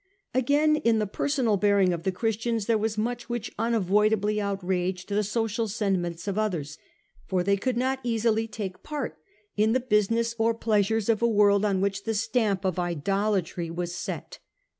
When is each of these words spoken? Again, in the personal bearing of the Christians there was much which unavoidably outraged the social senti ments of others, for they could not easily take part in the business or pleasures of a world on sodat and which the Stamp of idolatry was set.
Again, 0.33 0.77
in 0.77 0.97
the 0.97 1.05
personal 1.05 1.57
bearing 1.57 1.93
of 1.93 2.01
the 2.01 2.11
Christians 2.11 2.65
there 2.65 2.75
was 2.79 2.97
much 2.97 3.29
which 3.29 3.53
unavoidably 3.59 4.41
outraged 4.41 5.09
the 5.09 5.21
social 5.23 5.67
senti 5.67 5.99
ments 5.99 6.27
of 6.27 6.39
others, 6.39 6.79
for 7.27 7.43
they 7.43 7.55
could 7.55 7.77
not 7.77 7.99
easily 8.01 8.47
take 8.47 8.81
part 8.81 9.19
in 9.55 9.73
the 9.73 9.79
business 9.79 10.33
or 10.39 10.55
pleasures 10.55 11.07
of 11.07 11.21
a 11.21 11.27
world 11.27 11.63
on 11.63 11.73
sodat 11.73 11.73
and 11.75 11.81
which 11.83 12.03
the 12.05 12.15
Stamp 12.15 12.65
of 12.65 12.79
idolatry 12.79 13.69
was 13.69 13.93
set. 13.93 14.39